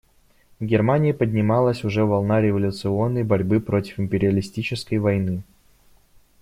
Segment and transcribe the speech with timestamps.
[0.59, 5.43] В Германии поднималась уже волна революционной борьбы против империалистической войны.